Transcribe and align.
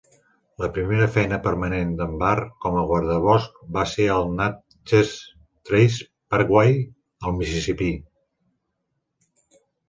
La 0.61 0.67
primera 0.75 1.07
feina 1.15 1.37
permanent 1.47 1.91
d'en 1.99 2.15
Barr 2.23 2.45
com 2.65 2.77
a 2.79 2.85
guardabosc 2.91 3.59
va 3.75 3.83
ser 3.91 4.07
al 4.15 4.25
Natchez 4.39 5.13
Trace 5.71 6.09
Parkway, 6.37 6.75
al 7.29 7.37
Mississipí. 7.39 7.93